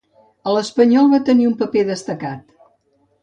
A 0.47 0.53
l'Espanyol 0.55 1.11
va 1.11 1.19
tenir 1.27 1.45
un 1.51 1.55
paper 1.61 1.85
destacat. 1.91 2.43